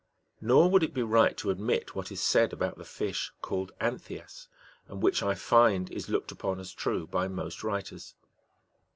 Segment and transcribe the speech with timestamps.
[0.41, 4.47] Nor would it be right to omit what is said about the fish called anthias,
[4.87, 8.15] and which I find is looked upon as true by most writers.